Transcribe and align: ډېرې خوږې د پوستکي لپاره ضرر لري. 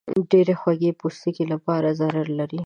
ډېرې 0.31 0.53
خوږې 0.61 0.91
د 0.93 0.97
پوستکي 0.99 1.43
لپاره 1.53 1.87
ضرر 1.99 2.27
لري. 2.39 2.59